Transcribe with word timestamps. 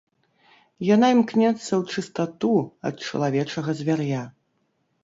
Яна 0.95 1.07
імкнецца 1.17 1.69
ў 1.81 1.95
чыстату 1.95 2.51
ад 2.93 3.07
чалавечага 3.07 3.71
звяр'я. 3.85 4.29